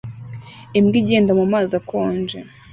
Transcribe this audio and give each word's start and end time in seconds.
Imbwa 0.77 0.95
igenda 1.01 1.31
mu 1.39 1.45
mazi 1.53 1.71
akonje 1.79 2.37